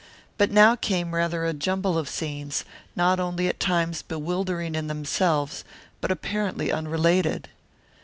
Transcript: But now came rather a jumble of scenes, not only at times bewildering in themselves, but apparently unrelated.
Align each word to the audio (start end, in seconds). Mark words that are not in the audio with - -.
But 0.39 0.49
now 0.49 0.75
came 0.75 1.13
rather 1.13 1.45
a 1.45 1.53
jumble 1.53 1.95
of 1.95 2.09
scenes, 2.09 2.65
not 2.95 3.19
only 3.19 3.47
at 3.47 3.59
times 3.59 4.01
bewildering 4.01 4.73
in 4.73 4.87
themselves, 4.87 5.63
but 5.99 6.09
apparently 6.09 6.71
unrelated. 6.71 7.49